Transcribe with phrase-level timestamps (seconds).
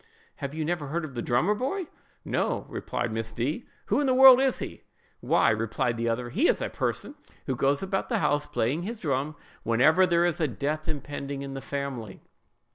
[0.37, 4.39] have you never heard of the drummer boy?"—"No," replied Miss D——; "who in the world
[4.41, 7.13] is he?"—"Why," replied the other, "he is a person
[7.45, 11.53] who goes about the house playing his drum whenever there is a death impending in
[11.53, 12.19] the family.